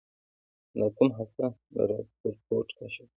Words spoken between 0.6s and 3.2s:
د اتوم هسته رادرفورډ کشف کړه.